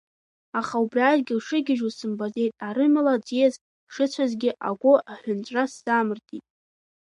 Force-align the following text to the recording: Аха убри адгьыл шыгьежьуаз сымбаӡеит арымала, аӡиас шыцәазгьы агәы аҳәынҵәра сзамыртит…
Аха 0.59 0.75
убри 0.83 1.01
адгьыл 1.11 1.39
шыгьежьуаз 1.47 1.93
сымбаӡеит 1.97 2.53
арымала, 2.67 3.13
аӡиас 3.15 3.55
шыцәазгьы 3.93 4.51
агәы 4.67 4.93
аҳәынҵәра 5.11 5.63
сзамыртит… 5.71 6.43